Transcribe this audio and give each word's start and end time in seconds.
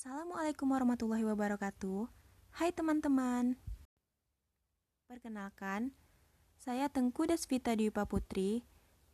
Assalamualaikum 0.00 0.64
warahmatullahi 0.72 1.28
wabarakatuh. 1.28 2.08
Hai 2.56 2.72
teman-teman. 2.72 3.60
Perkenalkan, 5.04 5.92
saya 6.56 6.88
Tengku 6.88 7.28
Desvita 7.28 7.76
Dwipa 7.76 8.08
Putri, 8.08 8.64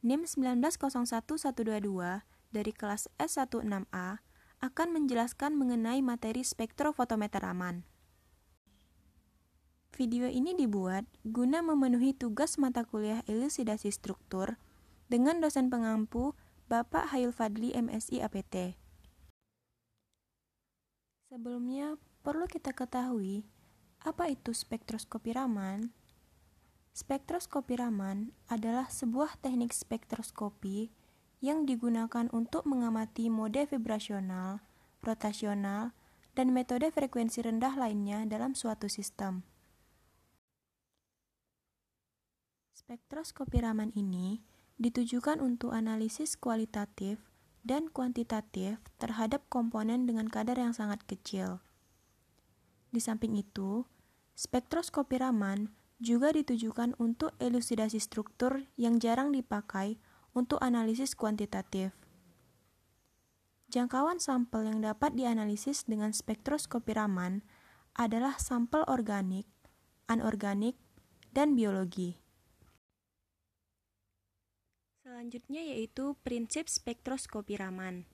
NIM 0.07 0.31
1901122 0.31 2.23
dari 2.55 2.71
kelas 2.71 3.11
S16A 3.19 4.23
akan 4.63 4.89
menjelaskan 4.95 5.59
mengenai 5.59 6.07
materi 6.07 6.47
spektrofotometer 6.47 7.43
Raman. 7.43 7.83
Video 9.91 10.31
ini 10.31 10.55
dibuat 10.55 11.03
guna 11.27 11.67
memenuhi 11.67 12.15
tugas 12.15 12.63
mata 12.63 12.87
kuliah 12.87 13.27
elusidasi 13.27 13.91
struktur 13.91 14.55
dengan 15.11 15.43
dosen 15.43 15.67
pengampu 15.67 16.39
Bapak 16.71 17.11
Hayul 17.11 17.35
Fadli 17.35 17.75
MSI 17.75 18.23
APT. 18.23 18.86
Sebelumnya, 21.27 21.99
perlu 22.23 22.47
kita 22.47 22.71
ketahui 22.71 23.43
apa 24.07 24.31
itu 24.31 24.55
spektroskopi 24.55 25.35
Raman. 25.35 25.91
Spektroskopi 26.95 27.75
Raman 27.83 28.31
adalah 28.47 28.87
sebuah 28.87 29.35
teknik 29.43 29.75
spektroskopi 29.75 30.95
yang 31.43 31.67
digunakan 31.67 32.31
untuk 32.31 32.63
mengamati 32.71 33.27
mode 33.27 33.67
vibrasional, 33.67 34.63
rotasional, 35.03 35.91
dan 36.39 36.55
metode 36.55 36.95
frekuensi 36.95 37.43
rendah 37.43 37.75
lainnya 37.75 38.23
dalam 38.31 38.55
suatu 38.55 38.87
sistem. 38.87 39.43
Spektroskopi 42.71 43.67
Raman 43.67 43.91
ini 43.99 44.47
ditujukan 44.79 45.43
untuk 45.43 45.75
analisis 45.75 46.39
kualitatif 46.39 47.19
dan 47.67 47.91
kuantitatif 47.91 48.79
terhadap 49.03 49.43
komponen 49.51 50.07
dengan 50.07 50.31
kadar 50.31 50.55
yang 50.55 50.71
sangat 50.71 51.03
kecil. 51.03 51.59
Di 52.95 53.03
samping 53.03 53.35
itu, 53.35 53.83
spektroskopi 54.39 55.19
Raman 55.19 55.75
juga 55.99 56.31
ditujukan 56.31 56.95
untuk 57.03 57.35
elusidasi 57.43 57.99
struktur 57.99 58.71
yang 58.79 59.03
jarang 59.03 59.35
dipakai 59.35 59.99
untuk 60.31 60.63
analisis 60.63 61.19
kuantitatif. 61.19 61.91
Jangkauan 63.67 64.23
sampel 64.23 64.71
yang 64.71 64.79
dapat 64.79 65.19
dianalisis 65.19 65.91
dengan 65.91 66.15
spektroskopi 66.15 66.95
Raman 66.95 67.43
adalah 67.99 68.39
sampel 68.39 68.87
organik, 68.87 69.51
anorganik, 70.07 70.79
dan 71.35 71.59
biologi. 71.59 72.26
Selanjutnya 75.17 75.65
yaitu 75.65 76.13
prinsip 76.29 76.69
spektroskopi 76.69 77.57
Raman. 77.57 78.05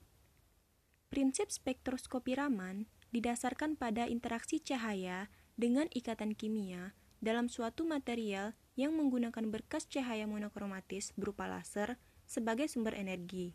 Prinsip 1.11 1.51
spektroskopi 1.51 2.31
Raman 2.31 2.87
didasarkan 3.11 3.75
pada 3.75 4.07
interaksi 4.07 4.63
cahaya 4.63 5.27
dengan 5.59 5.91
ikatan 5.91 6.31
kimia 6.31 6.95
dalam 7.19 7.51
suatu 7.51 7.83
material 7.83 8.55
yang 8.79 8.95
menggunakan 8.95 9.51
berkas 9.51 9.83
cahaya 9.91 10.23
monokromatis 10.31 11.11
berupa 11.19 11.43
laser 11.43 11.99
sebagai 12.23 12.71
sumber 12.71 12.95
energi. 12.95 13.51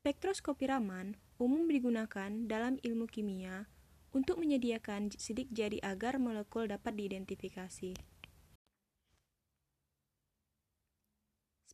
Spektroskopi 0.00 0.72
Raman 0.72 1.20
umum 1.36 1.68
digunakan 1.68 2.32
dalam 2.48 2.80
ilmu 2.80 3.04
kimia 3.12 3.68
untuk 4.16 4.40
menyediakan 4.40 5.12
sidik 5.20 5.52
jari 5.52 5.84
agar 5.84 6.16
molekul 6.16 6.64
dapat 6.64 6.96
diidentifikasi. 6.96 8.17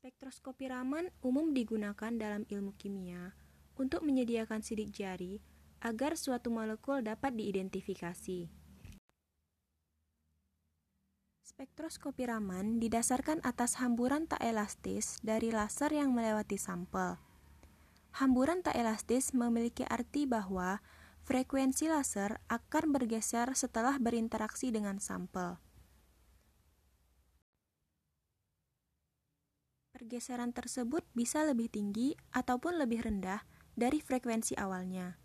Spektroskopi 0.05 0.69
Raman 0.69 1.09
umum 1.25 1.57
digunakan 1.57 2.13
dalam 2.13 2.45
ilmu 2.53 2.77
kimia 2.77 3.33
untuk 3.81 4.05
menyediakan 4.05 4.61
sidik 4.61 4.93
jari 4.93 5.41
agar 5.81 6.21
suatu 6.21 6.53
molekul 6.53 7.01
dapat 7.01 7.33
diidentifikasi. 7.33 8.53
Spektroskopi 11.41 12.29
Raman 12.29 12.85
didasarkan 12.85 13.41
atas 13.49 13.81
hamburan 13.81 14.29
tak 14.29 14.45
elastis 14.45 15.25
dari 15.25 15.49
laser 15.49 15.89
yang 15.97 16.13
melewati 16.13 16.61
sampel. 16.61 17.17
Hamburan 18.21 18.61
tak 18.61 18.77
elastis 18.77 19.33
memiliki 19.33 19.89
arti 19.89 20.29
bahwa 20.29 20.85
frekuensi 21.25 21.89
laser 21.89 22.45
akan 22.53 22.93
bergeser 22.93 23.57
setelah 23.57 23.97
berinteraksi 23.97 24.69
dengan 24.69 25.01
sampel. 25.01 25.64
Pergeseran 29.95 30.51
tersebut 30.51 31.07
bisa 31.15 31.47
lebih 31.47 31.71
tinggi 31.71 32.19
ataupun 32.35 32.83
lebih 32.83 33.07
rendah 33.07 33.47
dari 33.79 34.03
frekuensi 34.03 34.59
awalnya. 34.59 35.23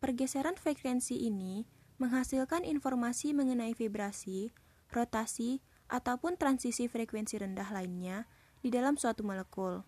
Pergeseran 0.00 0.56
frekuensi 0.56 1.28
ini 1.28 1.68
menghasilkan 2.00 2.64
informasi 2.64 3.36
mengenai 3.36 3.76
vibrasi, 3.76 4.48
rotasi, 4.88 5.60
ataupun 5.92 6.40
transisi 6.40 6.88
frekuensi 6.88 7.36
rendah 7.36 7.68
lainnya 7.68 8.24
di 8.64 8.72
dalam 8.72 8.96
suatu 8.96 9.28
molekul. 9.28 9.84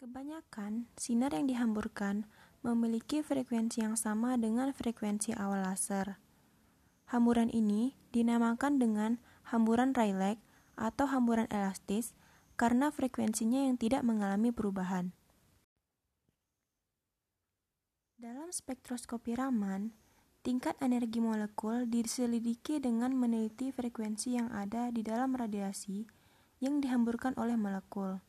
Kebanyakan 0.00 0.88
sinar 0.96 1.36
yang 1.36 1.44
dihamburkan 1.44 2.24
memiliki 2.64 3.20
frekuensi 3.20 3.84
yang 3.84 4.00
sama 4.00 4.40
dengan 4.40 4.72
frekuensi 4.72 5.36
awal 5.36 5.68
laser. 5.68 6.16
Hamburan 7.12 7.52
ini 7.52 7.92
dinamakan 8.08 8.80
dengan 8.80 9.20
hamburan 9.52 9.92
Rayleigh 9.92 10.40
atau 10.80 11.04
hamburan 11.04 11.44
elastis 11.52 12.16
karena 12.56 12.88
frekuensinya 12.88 13.68
yang 13.68 13.76
tidak 13.76 14.00
mengalami 14.00 14.48
perubahan. 14.48 15.12
Dalam 18.16 18.52
spektroskopi 18.52 19.36
Raman, 19.36 19.92
tingkat 20.40 20.76
energi 20.80 21.20
molekul 21.20 21.88
diselidiki 21.88 22.80
dengan 22.80 23.12
meneliti 23.12 23.72
frekuensi 23.72 24.40
yang 24.40 24.48
ada 24.52 24.88
di 24.88 25.04
dalam 25.04 25.36
radiasi 25.36 26.04
yang 26.60 26.80
dihamburkan 26.84 27.36
oleh 27.40 27.56
molekul. 27.56 28.20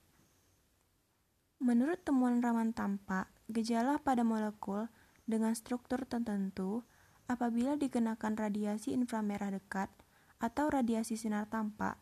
Menurut 1.60 2.04
temuan 2.08 2.40
Raman 2.40 2.72
tampak, 2.72 3.28
gejala 3.52 4.00
pada 4.00 4.24
molekul 4.24 4.88
dengan 5.28 5.56
struktur 5.56 6.08
tertentu 6.08 6.88
apabila 7.28 7.76
dikenakan 7.76 8.40
radiasi 8.40 8.96
inframerah 8.96 9.52
dekat 9.52 9.92
atau 10.40 10.72
radiasi 10.72 11.20
sinar 11.20 11.52
tampak 11.52 12.00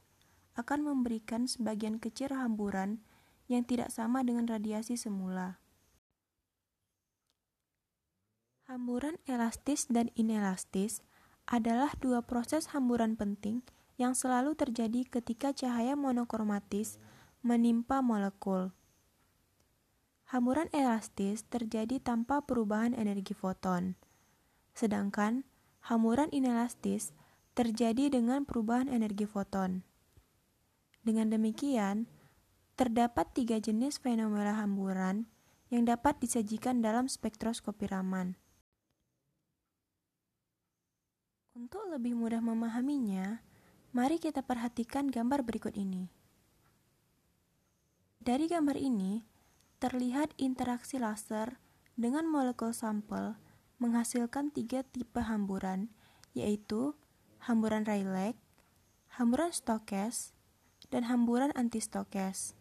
akan 0.59 0.83
memberikan 0.83 1.47
sebagian 1.47 2.03
kecil 2.03 2.35
hamburan 2.35 2.99
yang 3.47 3.63
tidak 3.63 3.89
sama 3.89 4.21
dengan 4.21 4.45
radiasi 4.45 4.99
semula. 4.99 5.57
Hamburan 8.69 9.17
elastis 9.25 9.89
dan 9.89 10.13
inelastis 10.13 11.01
adalah 11.49 11.89
dua 11.97 12.21
proses 12.21 12.69
hamburan 12.69 13.17
penting 13.17 13.65
yang 13.97 14.13
selalu 14.13 14.53
terjadi 14.53 15.09
ketika 15.09 15.49
cahaya 15.49 15.97
monokromatis 15.97 17.01
menimpa 17.41 18.05
molekul. 18.05 18.69
Hamburan 20.29 20.69
elastis 20.69 21.41
terjadi 21.49 21.97
tanpa 21.97 22.45
perubahan 22.45 22.93
energi 22.93 23.33
foton, 23.33 23.97
sedangkan 24.77 25.49
hamburan 25.89 26.29
inelastis 26.29 27.17
terjadi 27.57 28.13
dengan 28.13 28.45
perubahan 28.45 28.85
energi 28.85 29.25
foton. 29.25 29.88
Dengan 31.09 31.33
demikian, 31.33 32.05
terdapat 32.77 33.33
tiga 33.33 33.57
jenis 33.57 33.97
fenomena 33.97 34.61
hamburan 34.61 35.25
yang 35.73 35.89
dapat 35.89 36.21
disajikan 36.21 36.85
dalam 36.85 37.09
spektroskopi 37.09 37.89
Raman. 37.89 38.37
Untuk 41.57 41.81
lebih 41.89 42.13
mudah 42.13 42.45
memahaminya, 42.45 43.41
mari 43.89 44.21
kita 44.21 44.45
perhatikan 44.45 45.09
gambar 45.09 45.41
berikut 45.41 45.73
ini. 45.73 46.13
Dari 48.21 48.45
gambar 48.45 48.77
ini, 48.77 49.25
terlihat 49.81 50.37
interaksi 50.37 51.01
laser 51.01 51.57
dengan 51.97 52.29
molekul 52.29 52.69
sampel 52.69 53.33
menghasilkan 53.81 54.53
tiga 54.53 54.85
tipe 54.85 55.25
hamburan, 55.25 55.89
yaitu 56.38 56.94
hamburan 57.50 57.81
Rayleigh, 57.81 58.38
hamburan 59.17 59.50
Stokes, 59.50 60.38
dan 60.87 61.11
hamburan 61.11 61.51
antistokes. 61.59 62.55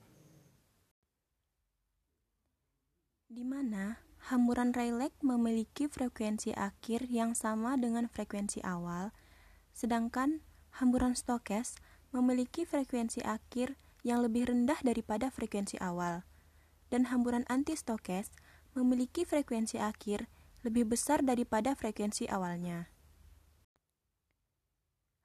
Di 3.30 3.46
mana 3.46 4.02
hamburan 4.32 4.74
Rayleigh 4.74 5.14
memiliki 5.22 5.86
frekuensi 5.86 6.50
akhir 6.58 7.06
yang 7.06 7.38
sama 7.38 7.78
dengan 7.78 8.10
frekuensi 8.10 8.58
awal, 8.66 9.14
sedangkan 9.70 10.42
hamburan 10.82 11.14
Stokes 11.14 11.78
memiliki 12.10 12.66
frekuensi 12.66 13.22
akhir 13.22 13.78
yang 14.02 14.24
lebih 14.24 14.50
rendah 14.50 14.80
daripada 14.82 15.30
frekuensi 15.30 15.78
awal, 15.78 16.24
dan 16.88 17.12
hamburan 17.12 17.44
antistokes 17.52 18.32
memiliki 18.72 19.28
frekuensi 19.28 19.76
akhir 19.76 20.26
lebih 20.66 20.88
besar 20.88 21.22
daripada 21.22 21.76
frekuensi 21.76 22.26
awalnya. 22.26 22.90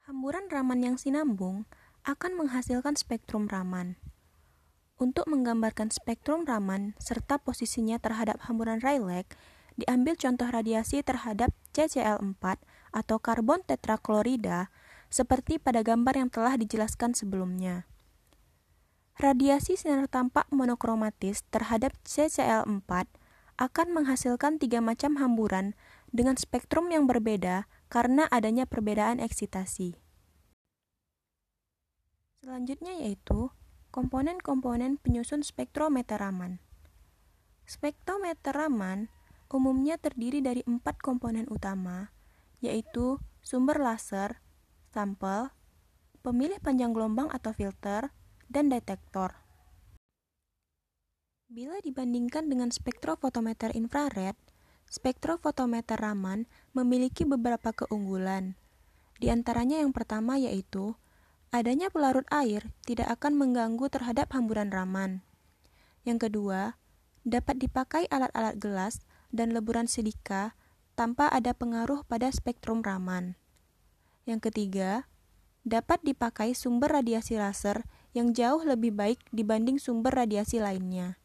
Hamburan 0.03 0.51
Raman 0.51 0.83
yang 0.83 0.97
sinambung 0.99 1.63
akan 2.03 2.35
menghasilkan 2.35 2.99
spektrum 2.99 3.47
Raman. 3.47 3.95
Untuk 4.99 5.23
menggambarkan 5.27 5.89
spektrum 5.89 6.43
Raman 6.43 6.99
serta 6.99 7.39
posisinya 7.39 7.95
terhadap 7.99 8.43
hamburan 8.45 8.83
Rayleigh, 8.83 9.27
diambil 9.79 10.19
contoh 10.19 10.47
radiasi 10.51 11.01
terhadap 11.01 11.55
CCl4 11.71 12.59
atau 12.93 13.17
karbon 13.17 13.63
tetraklorida 13.65 14.69
seperti 15.09 15.57
pada 15.57 15.81
gambar 15.81 16.13
yang 16.19 16.29
telah 16.29 16.59
dijelaskan 16.59 17.17
sebelumnya. 17.17 17.87
Radiasi 19.17 19.77
sinar 19.77 20.09
tampak 20.09 20.49
monokromatis 20.49 21.45
terhadap 21.53 21.93
CCl4 22.03 23.05
akan 23.61 23.87
menghasilkan 23.93 24.57
tiga 24.57 24.81
macam 24.81 25.21
hamburan 25.21 25.77
dengan 26.09 26.35
spektrum 26.35 26.89
yang 26.89 27.05
berbeda 27.05 27.69
karena 27.87 28.25
adanya 28.33 28.65
perbedaan 28.65 29.21
eksitasi. 29.21 30.02
Selanjutnya 32.43 32.99
yaitu 32.99 33.55
komponen-komponen 33.95 34.99
penyusun 34.99 35.47
spektrometer 35.47 36.19
Raman. 36.19 36.59
Spektrometer 37.63 38.51
Raman 38.51 39.07
umumnya 39.47 39.95
terdiri 39.95 40.43
dari 40.43 40.59
empat 40.67 40.99
komponen 40.99 41.47
utama, 41.47 42.11
yaitu 42.59 43.15
sumber 43.39 43.79
laser, 43.79 44.43
sampel, 44.91 45.55
pemilih 46.19 46.59
panjang 46.59 46.91
gelombang 46.91 47.31
atau 47.31 47.55
filter, 47.55 48.11
dan 48.51 48.67
detektor. 48.67 49.39
Bila 51.47 51.79
dibandingkan 51.79 52.51
dengan 52.51 52.75
spektrofotometer 52.75 53.71
infrared, 53.71 54.35
spektrofotometer 54.91 55.95
Raman 55.95 56.49
memiliki 56.75 57.23
beberapa 57.23 57.71
keunggulan. 57.71 58.59
Di 59.15 59.31
antaranya 59.31 59.79
yang 59.79 59.95
pertama 59.95 60.35
yaitu 60.35 60.99
adanya 61.53 61.93
pelarut 61.93 62.25
air 62.33 62.73
tidak 62.89 63.13
akan 63.13 63.37
mengganggu 63.37 63.85
terhadap 63.85 64.33
hamburan 64.33 64.73
Raman. 64.73 65.21
Yang 66.01 66.27
kedua, 66.27 66.81
dapat 67.21 67.61
dipakai 67.61 68.09
alat-alat 68.09 68.57
gelas 68.57 69.05
dan 69.29 69.53
leburan 69.53 69.85
silika 69.85 70.57
tanpa 70.97 71.29
ada 71.29 71.53
pengaruh 71.53 72.01
pada 72.09 72.33
spektrum 72.33 72.81
Raman. 72.81 73.37
Yang 74.25 74.49
ketiga, 74.49 75.05
dapat 75.61 76.01
dipakai 76.01 76.57
sumber 76.57 76.89
radiasi 76.89 77.37
laser 77.37 77.85
yang 78.17 78.33
jauh 78.33 78.65
lebih 78.65 78.91
baik 78.97 79.21
dibanding 79.29 79.77
sumber 79.77 80.11
radiasi 80.11 80.57
lainnya. 80.57 81.21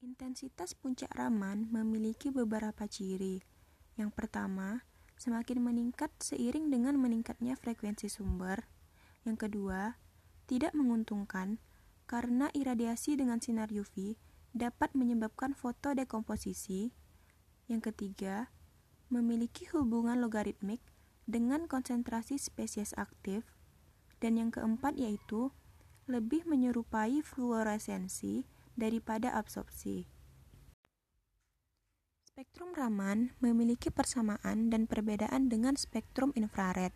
Intensitas 0.00 0.72
puncak 0.72 1.12
Raman 1.12 1.68
memiliki 1.68 2.32
beberapa 2.32 2.88
ciri. 2.88 3.44
Yang 4.00 4.10
pertama, 4.16 4.84
semakin 5.16 5.64
meningkat 5.64 6.12
seiring 6.20 6.68
dengan 6.68 7.00
meningkatnya 7.00 7.56
frekuensi 7.56 8.08
sumber. 8.12 8.68
Yang 9.24 9.48
kedua, 9.48 9.96
tidak 10.46 10.76
menguntungkan 10.76 11.58
karena 12.06 12.52
iradiasi 12.54 13.18
dengan 13.18 13.42
sinar 13.42 13.72
UV 13.74 14.14
dapat 14.54 14.94
menyebabkan 14.94 15.52
fotodekomposisi. 15.52 16.94
Yang 17.66 17.92
ketiga, 17.92 18.54
memiliki 19.10 19.66
hubungan 19.74 20.22
logaritmik 20.22 20.80
dengan 21.26 21.66
konsentrasi 21.66 22.38
spesies 22.38 22.94
aktif. 22.94 23.42
Dan 24.16 24.40
yang 24.40 24.48
keempat 24.48 24.96
yaitu 24.96 25.52
lebih 26.08 26.48
menyerupai 26.48 27.20
fluoresensi 27.20 28.48
daripada 28.78 29.34
absorpsi. 29.36 30.15
Spektrum 32.36 32.76
Raman 32.76 33.32
memiliki 33.40 33.88
persamaan 33.88 34.68
dan 34.68 34.84
perbedaan 34.84 35.48
dengan 35.48 35.72
spektrum 35.72 36.36
infrared, 36.36 36.92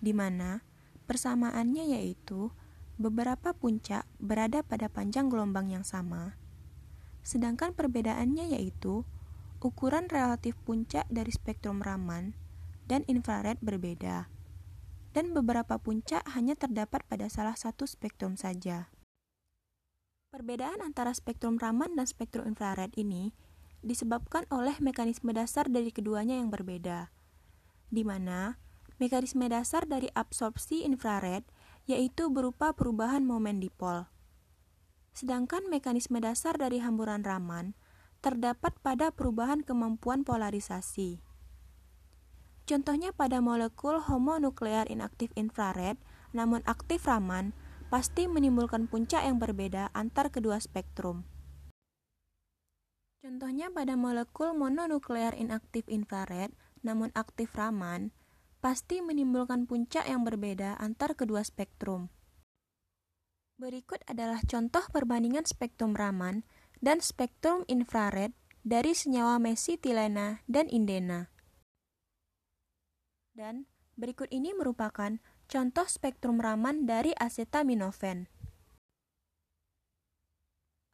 di 0.00 0.16
mana 0.16 0.64
persamaannya 1.04 1.92
yaitu 1.92 2.48
beberapa 2.96 3.52
puncak 3.52 4.08
berada 4.16 4.64
pada 4.64 4.88
panjang 4.88 5.28
gelombang 5.28 5.68
yang 5.68 5.84
sama, 5.84 6.40
sedangkan 7.20 7.76
perbedaannya 7.76 8.56
yaitu 8.56 9.04
ukuran 9.60 10.08
relatif 10.08 10.56
puncak 10.64 11.04
dari 11.12 11.28
spektrum 11.28 11.84
Raman 11.84 12.32
dan 12.88 13.04
infrared 13.12 13.60
berbeda, 13.60 14.32
dan 15.12 15.36
beberapa 15.36 15.76
puncak 15.76 16.24
hanya 16.32 16.56
terdapat 16.56 17.04
pada 17.04 17.28
salah 17.28 17.60
satu 17.60 17.84
spektrum 17.84 18.40
saja. 18.40 18.88
Perbedaan 20.32 20.80
antara 20.80 21.12
spektrum 21.12 21.60
Raman 21.60 21.92
dan 21.92 22.08
spektrum 22.08 22.48
infrared 22.48 22.96
ini 22.96 23.36
disebabkan 23.82 24.46
oleh 24.48 24.78
mekanisme 24.78 25.34
dasar 25.34 25.66
dari 25.66 25.90
keduanya 25.90 26.38
yang 26.38 26.48
berbeda, 26.48 27.10
di 27.90 28.02
mana 28.06 28.56
mekanisme 29.02 29.44
dasar 29.50 29.84
dari 29.90 30.06
absorpsi 30.14 30.86
infrared 30.86 31.42
yaitu 31.90 32.30
berupa 32.30 32.70
perubahan 32.72 33.26
momen 33.26 33.58
dipol. 33.58 34.06
Sedangkan 35.12 35.66
mekanisme 35.66 36.22
dasar 36.22 36.54
dari 36.56 36.78
hamburan 36.78 37.26
Raman 37.26 37.74
terdapat 38.22 38.78
pada 38.80 39.10
perubahan 39.10 39.66
kemampuan 39.66 40.22
polarisasi. 40.22 41.18
Contohnya 42.62 43.10
pada 43.10 43.42
molekul 43.42 43.98
homonuklear 43.98 44.86
inaktif 44.86 45.34
infrared, 45.34 45.98
namun 46.30 46.62
aktif 46.64 47.04
Raman 47.10 47.50
pasti 47.90 48.30
menimbulkan 48.30 48.86
puncak 48.86 49.26
yang 49.26 49.42
berbeda 49.42 49.90
antar 49.92 50.30
kedua 50.30 50.62
spektrum. 50.62 51.26
Contohnya 53.22 53.70
pada 53.70 53.94
molekul 53.94 54.50
mononuklear 54.50 55.38
inaktif 55.38 55.86
infrared, 55.86 56.50
namun 56.82 57.14
aktif 57.14 57.54
Raman, 57.54 58.10
pasti 58.58 58.98
menimbulkan 58.98 59.70
puncak 59.70 60.10
yang 60.10 60.26
berbeda 60.26 60.74
antar 60.82 61.14
kedua 61.14 61.46
spektrum. 61.46 62.10
Berikut 63.62 64.02
adalah 64.10 64.42
contoh 64.42 64.82
perbandingan 64.90 65.46
spektrum 65.46 65.94
Raman 65.94 66.42
dan 66.82 66.98
spektrum 66.98 67.62
infrared 67.70 68.34
dari 68.66 68.90
senyawa 68.90 69.38
mesitilena 69.38 70.42
dan 70.50 70.66
indena. 70.66 71.30
Dan 73.38 73.70
berikut 73.94 74.34
ini 74.34 74.50
merupakan 74.50 75.22
Contoh 75.52 75.84
spektrum 75.84 76.40
Raman 76.40 76.88
dari 76.88 77.12
acetaminophen. 77.12 78.24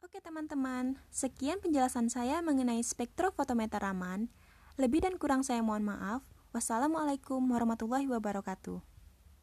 Oke 0.09 0.25
teman-teman, 0.25 0.97
sekian 1.13 1.61
penjelasan 1.61 2.09
saya 2.09 2.41
mengenai 2.41 2.81
spektrofotometer 2.81 3.77
Raman. 3.77 4.25
Lebih 4.73 5.05
dan 5.05 5.21
kurang 5.21 5.45
saya 5.45 5.61
mohon 5.61 5.85
maaf. 5.85 6.25
Wassalamualaikum 6.49 7.37
warahmatullahi 7.45 8.09
wabarakatuh. 8.09 8.88